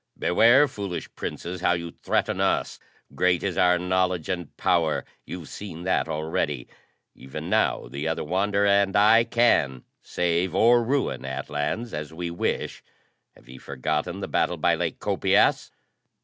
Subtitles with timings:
[0.17, 2.79] "Beware, foolish Princes, how you threaten us.
[3.13, 6.67] Great is our knowledge and power: you've seen that already.
[7.13, 12.83] Even now, the other Wanderer and I can save or ruin Atlans, as we wish!
[13.35, 15.69] Have ye forgotten the battle by Lake Copias?"